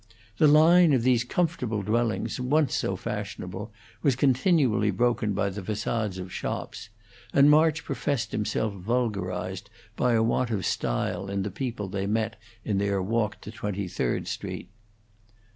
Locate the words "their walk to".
12.79-13.51